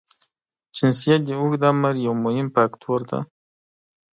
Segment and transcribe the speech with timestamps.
[0.77, 3.19] جنسیت د اوږد عمر یو مهم فاکټور دی.